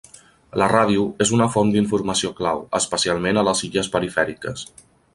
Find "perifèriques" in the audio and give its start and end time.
3.99-4.69